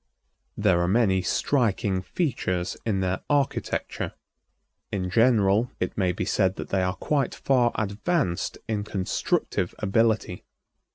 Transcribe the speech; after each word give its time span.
There 0.57 0.81
are 0.81 0.87
many 0.87 1.21
striking 1.21 2.01
features 2.01 2.75
in 2.87 3.01
their 3.01 3.21
architecture. 3.29 4.13
In 4.91 5.11
general, 5.11 5.69
it 5.79 5.95
may 5.95 6.11
be 6.11 6.25
said 6.25 6.55
that 6.55 6.69
they 6.69 6.81
are 6.81 6.95
quite 6.95 7.35
far 7.35 7.71
advanced 7.75 8.57
in 8.67 8.83
constructive 8.83 9.75
ability. 9.77 10.43